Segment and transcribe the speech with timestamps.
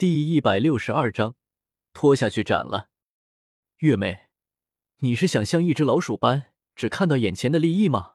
[0.00, 1.36] 第一百六十二章，
[1.92, 2.88] 拖下去斩了。
[3.80, 4.30] 月妹，
[5.00, 8.14] 你是想像一只老鼠般只看到眼前的利益吗？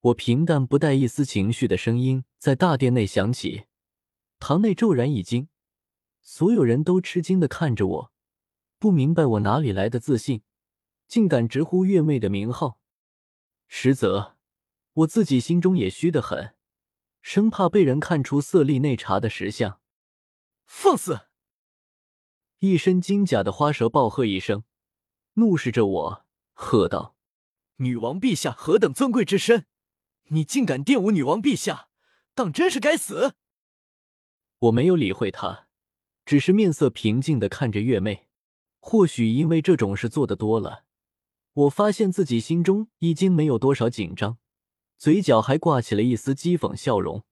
[0.00, 3.66] 我平淡不带一丝情绪的声音在大殿内响起，
[4.40, 5.48] 堂内骤然一惊，
[6.22, 8.12] 所有人都吃惊的看着我，
[8.80, 10.42] 不明白我哪里来的自信，
[11.06, 12.80] 竟敢直呼月妹的名号。
[13.68, 14.34] 实则
[14.94, 16.56] 我自己心中也虚得很，
[17.22, 19.80] 生怕被人看出色厉内查的实相。
[20.68, 21.22] 放肆！
[22.58, 24.64] 一身金甲的花蛇暴喝一声，
[25.32, 27.16] 怒视着我，喝道
[27.76, 29.66] ：“女王陛下何等尊贵之身，
[30.24, 31.88] 你竟敢玷污女王陛下，
[32.34, 33.34] 当真是该死！”
[34.60, 35.68] 我没有理会他，
[36.26, 38.28] 只是面色平静的看着月妹。
[38.78, 40.84] 或许因为这种事做的多了，
[41.54, 44.38] 我发现自己心中已经没有多少紧张，
[44.98, 47.24] 嘴角还挂起了一丝讥讽笑容。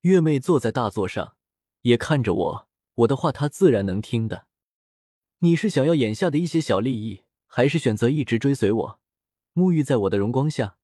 [0.00, 1.36] 月妹坐在大座上。
[1.82, 4.46] 也看着我，我的话他自然能听的。
[5.38, 9.00] 你是想要眼下的一些小利益，还是选择一直追随我，
[9.54, 10.76] 沐浴在我的荣光下？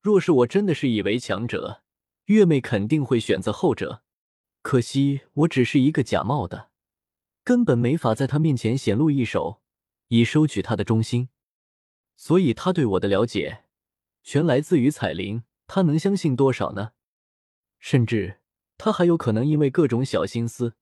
[0.00, 1.82] 若是我真的是以为强者，
[2.26, 4.02] 月妹肯定会选择后者。
[4.62, 6.70] 可惜我只是一个假冒的，
[7.44, 9.60] 根本没法在他面前显露一手，
[10.08, 11.28] 以收取他的忠心。
[12.16, 13.64] 所以他对我的了解，
[14.22, 15.44] 全来自于彩铃。
[15.68, 16.92] 他能相信多少呢？
[17.78, 18.40] 甚至。
[18.78, 20.74] 他还有可能因为各种小心思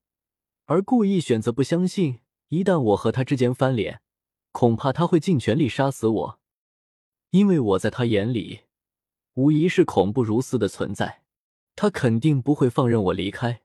[0.67, 2.21] 而故意选择不相信。
[2.49, 4.03] 一旦我和他之间翻脸，
[4.53, 6.41] 恐怕他会尽全力杀死我，
[7.31, 8.61] 因为我在他眼里
[9.33, 11.23] 无疑是恐怖如斯的存在。
[11.75, 13.63] 他肯定不会放任我离开，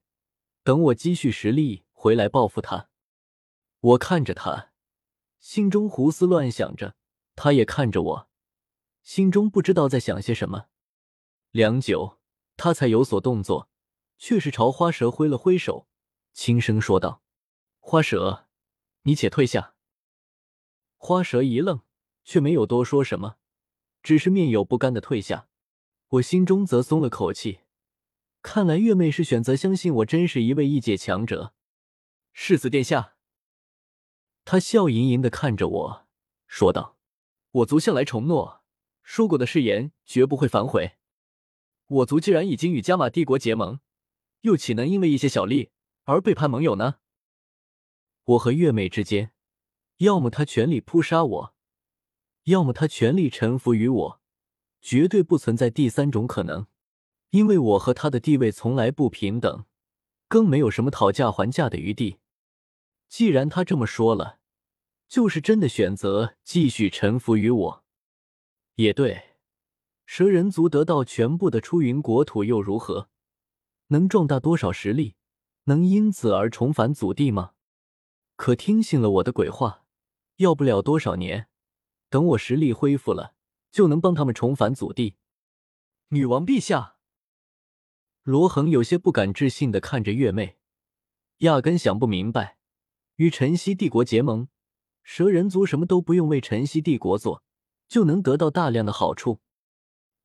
[0.63, 2.89] 等我积蓄实力回来报复他。
[3.81, 4.72] 我看着他，
[5.39, 6.95] 心中胡思乱想着；
[7.35, 8.30] 他也看着我，
[9.03, 10.66] 心中不知道在想些什么。
[11.52, 12.17] 良久，
[12.57, 13.69] 他才有所动作。
[14.20, 15.88] 却是朝花蛇挥了挥手，
[16.34, 17.23] 轻声说道
[17.80, 18.48] ：“花蛇，
[19.03, 19.75] 你且退下。”
[20.98, 21.81] 花蛇一愣，
[22.25, 23.38] 却没有多说什么，
[24.03, 25.47] 只是面有不甘的退下。
[26.09, 27.62] 我心中则松了口气，
[28.41, 31.53] 看来月妹是选择相信我真是一位异界强者。
[32.34, 33.16] 世子殿下，
[34.44, 36.08] 他笑盈盈的看着我
[36.46, 36.97] 说道
[37.52, 38.63] ：“我族向来承诺，
[39.02, 40.97] 说过的誓言绝不会反悔。
[41.88, 43.79] 我族既然已经与加玛帝国结盟。”
[44.41, 45.72] 又岂能因为一些小利
[46.05, 46.95] 而背叛盟友呢？
[48.23, 49.31] 我和月妹之间，
[49.97, 51.55] 要么他全力扑杀我，
[52.44, 54.22] 要么他全力臣服于我，
[54.81, 56.67] 绝对不存在第三种可能。
[57.31, 59.66] 因为我和他的地位从来不平等，
[60.28, 62.17] 更没有什么讨价还价的余地。
[63.07, 64.39] 既然他这么说了，
[65.07, 67.83] 就是真的选择继续臣服于我。
[68.75, 69.35] 也对，
[70.05, 73.09] 蛇人族得到全部的出云国土又如何？
[73.89, 75.16] 能壮大多少实力？
[75.66, 77.51] 能因此而重返祖地吗？
[78.35, 79.83] 可听信了我的鬼话，
[80.38, 81.47] 要不了多少年，
[82.09, 83.35] 等我实力恢复了，
[83.72, 85.17] 就能帮他们重返祖地。
[86.09, 86.97] 女王陛下，
[88.23, 90.57] 罗恒有些不敢置信的看着月妹，
[91.39, 92.57] 压根想不明白，
[93.17, 94.47] 与晨曦帝国结盟，
[95.03, 97.44] 蛇人族什么都不用为晨曦帝国做，
[97.88, 99.39] 就能得到大量的好处，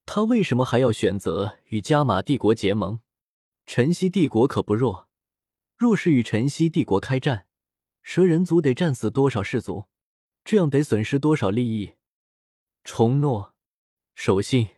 [0.06, 3.00] 他为什么还要选择与加玛帝国结盟？
[3.66, 5.08] 晨曦帝国可不弱，
[5.76, 7.46] 若是与晨曦帝国开战，
[8.02, 9.86] 蛇人族得战死多少氏族？
[10.44, 11.94] 这样得损失多少利益？
[12.84, 13.54] 重诺，
[14.14, 14.68] 守信。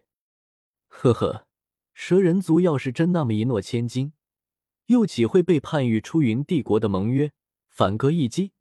[0.87, 1.47] 呵呵，
[1.93, 4.13] 蛇人族要是真那么一诺千金，
[4.87, 7.33] 又岂会背叛与出云帝国的盟约，
[7.69, 8.53] 反戈一击？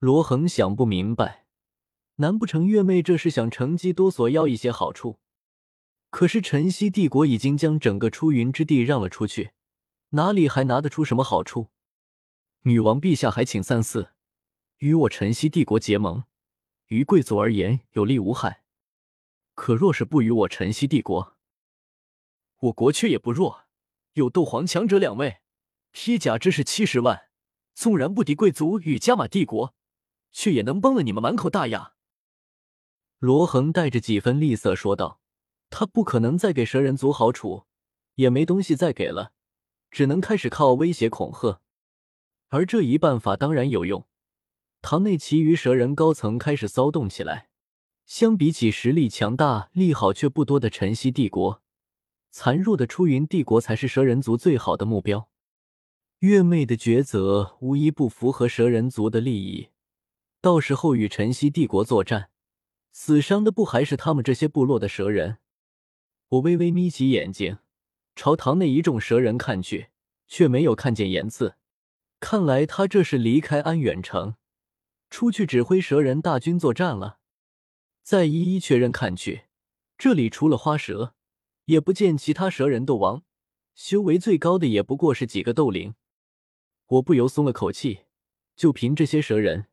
[0.00, 1.46] 罗恒想不明白，
[2.16, 5.20] 难不成月妹这是想乘机多索要一些好处？
[6.10, 9.52] 可是晨曦帝国已经将整个出云之地让了出去，
[10.10, 11.68] 哪里还拿得出什么好处？
[12.62, 14.12] 女王陛下还请三思，
[14.78, 16.24] 与我晨曦帝国结盟，
[16.86, 18.64] 于贵族而言有利无害。
[19.54, 21.36] 可若是不与我晨曦帝国，
[22.60, 23.64] 我国却也不弱，
[24.14, 25.40] 有斗皇强者两位，
[25.90, 27.28] 披甲之士七十万，
[27.74, 29.74] 纵然不敌贵族与加玛帝国，
[30.32, 31.92] 却也能崩了你们满口大牙。
[33.18, 35.20] 罗恒带着几分厉色说道。
[35.70, 37.64] 他不可能再给蛇人族好处，
[38.14, 39.32] 也没东西再给了，
[39.90, 41.60] 只能开始靠威胁恐吓。
[42.48, 44.06] 而这一办法当然有用，
[44.80, 47.48] 堂内其余蛇人高层开始骚动起来。
[48.06, 51.62] 相比起实力强大、利好却不多的晨曦帝国，
[52.30, 55.28] 残弱的出云帝国才是蛇人族最好的目标。
[56.20, 59.68] 月妹的抉择无一不符合蛇人族的利益，
[60.40, 62.30] 到时候与晨曦帝国作战，
[62.92, 65.36] 死伤的不还是他们这些部落的蛇人？
[66.30, 67.58] 我微微眯起眼睛，
[68.14, 69.88] 朝堂内一众蛇人看去，
[70.26, 71.56] 却没有看见言辞。
[72.20, 74.34] 看来他这是离开安远城，
[75.08, 77.18] 出去指挥蛇人大军作战了。
[78.02, 79.44] 再一一确认看去，
[79.96, 81.14] 这里除了花蛇，
[81.64, 83.22] 也不见其他蛇人斗王，
[83.74, 85.94] 修为最高的也不过是几个斗灵。
[86.88, 88.00] 我不由松了口气，
[88.54, 89.68] 就凭这些蛇人，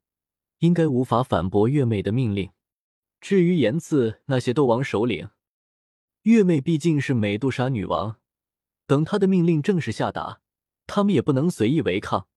[0.59, 2.51] 应该无法反驳月妹的命令。
[3.19, 5.29] 至于岩刺那些斗王首领，
[6.25, 8.19] 月妹毕竟是美杜莎女王，
[8.87, 10.41] 等她的命令正式下达，
[10.87, 12.27] 他们也不能随意违抗。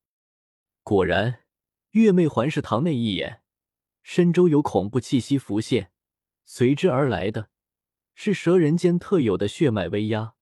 [0.83, 1.41] 果然，
[1.93, 3.41] 月妹环视堂内一眼，
[4.03, 5.91] 身周有恐怖气息浮现，
[6.45, 7.49] 随之而来的
[8.15, 10.35] 是蛇人间特有的血脉威压。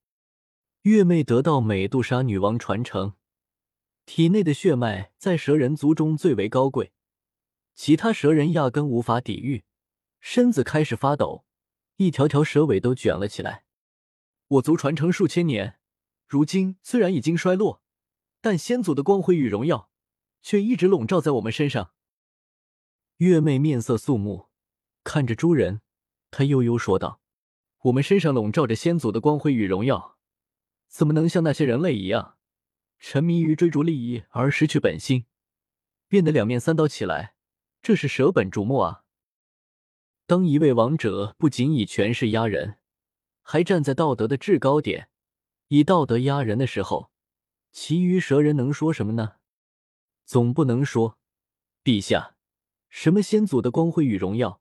[0.82, 3.14] 月妹得到美杜莎女王传承，
[4.06, 6.92] 体内的血脉在蛇人族中最为高贵，
[7.76, 9.62] 其他蛇人压根无法抵御，
[10.18, 11.44] 身子开始发抖，
[11.96, 13.64] 一条条蛇尾都卷了起来。
[14.48, 15.78] 我族传承数千年，
[16.26, 17.82] 如今虽然已经衰落，
[18.40, 19.90] 但先祖的光辉与荣耀。
[20.46, 21.90] 却一直笼罩在我们身上。
[23.16, 24.46] 月妹面色肃穆，
[25.02, 25.80] 看着诸人，
[26.30, 27.20] 她悠悠说道
[27.82, 30.18] ：“我们身上笼罩着先祖的光辉与荣耀，
[30.86, 32.36] 怎么能像那些人类一样，
[33.00, 35.26] 沉迷于追逐利益而失去本心，
[36.06, 37.34] 变得两面三刀起来？
[37.82, 39.04] 这是舍本逐末啊！
[40.26, 42.78] 当一位王者不仅以权势压人，
[43.42, 45.08] 还站在道德的制高点，
[45.68, 47.12] 以道德压人的时候，
[47.70, 49.36] 其余蛇人能说什么呢？”
[50.26, 51.18] 总不能说，
[51.84, 52.34] 陛下，
[52.88, 54.60] 什么先祖的光辉与荣耀，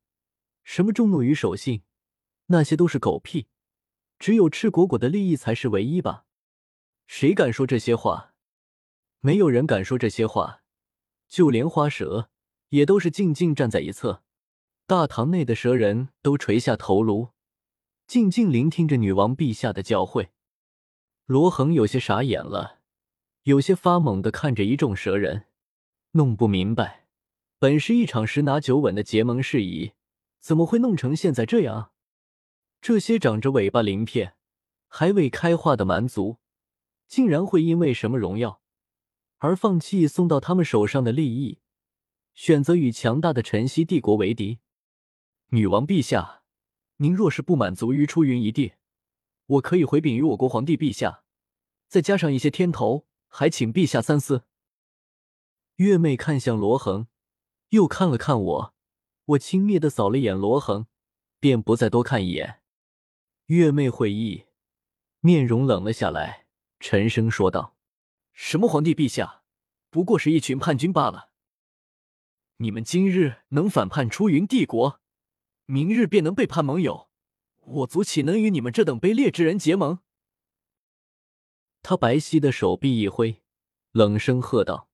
[0.63, 1.81] 什么重诺与守信，
[2.47, 3.47] 那些都是狗屁。
[4.19, 6.25] 只有赤果果的利益才是唯一吧？
[7.07, 8.35] 谁敢说这些话？
[9.21, 10.61] 没有人敢说这些话，
[11.27, 12.29] 就连花蛇
[12.69, 14.23] 也都是静静站在一侧。
[14.87, 17.29] 大堂内的蛇人都垂下头颅，
[18.05, 20.27] 静静聆听着女王陛下的教诲。
[21.25, 22.81] 罗恒有些傻眼了，
[23.45, 25.47] 有些发懵的看着一众蛇人。
[26.11, 27.07] 弄不明白，
[27.57, 29.93] 本是一场十拿九稳的结盟事宜，
[30.39, 31.91] 怎么会弄成现在这样？
[32.79, 34.35] 这些长着尾巴鳞片、
[34.87, 36.37] 还未开化的蛮族，
[37.07, 38.61] 竟然会因为什么荣耀
[39.39, 41.57] 而放弃送到他们手上的利益，
[42.35, 44.59] 选择与强大的晨曦帝国为敌？
[45.49, 46.41] 女王陛下，
[46.97, 48.73] 您若是不满足于出云一地，
[49.45, 51.23] 我可以回禀于我国皇帝陛下，
[51.87, 54.45] 再加上一些天头，还请陛下三思。
[55.75, 57.07] 月妹看向罗恒，
[57.69, 58.73] 又看了看我，
[59.25, 60.87] 我轻蔑的扫了眼罗恒，
[61.39, 62.61] 便不再多看一眼。
[63.47, 64.45] 月妹会意，
[65.19, 66.47] 面容冷了下来，
[66.79, 67.75] 沉声说道
[68.33, 69.43] ：“什么皇帝陛下，
[69.91, 71.29] 不过是一群叛军罢了。
[72.57, 75.01] 你们今日能反叛出云帝国，
[75.65, 77.09] 明日便能背叛盟友，
[77.61, 79.99] 我族岂能与你们这等卑劣之人结盟？”
[81.81, 83.43] 他白皙的手臂一挥，
[83.91, 84.89] 冷声喝道。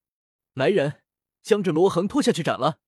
[0.53, 1.01] 来人，
[1.41, 2.79] 将这罗恒拖下去斩了。